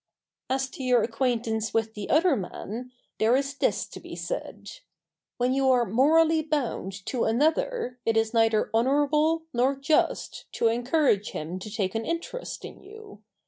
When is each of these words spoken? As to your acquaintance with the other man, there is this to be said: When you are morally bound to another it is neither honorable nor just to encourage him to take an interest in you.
As 0.49 0.67
to 0.71 0.83
your 0.83 1.03
acquaintance 1.03 1.75
with 1.75 1.93
the 1.93 2.09
other 2.09 2.35
man, 2.35 2.91
there 3.19 3.35
is 3.35 3.53
this 3.53 3.85
to 3.89 3.99
be 3.99 4.15
said: 4.15 4.67
When 5.37 5.53
you 5.53 5.69
are 5.69 5.85
morally 5.85 6.41
bound 6.41 7.05
to 7.05 7.25
another 7.25 7.99
it 8.03 8.17
is 8.17 8.33
neither 8.33 8.71
honorable 8.73 9.43
nor 9.53 9.75
just 9.75 10.51
to 10.53 10.69
encourage 10.69 11.33
him 11.33 11.59
to 11.59 11.69
take 11.69 11.93
an 11.93 12.03
interest 12.07 12.65
in 12.65 12.81
you. 12.81 13.21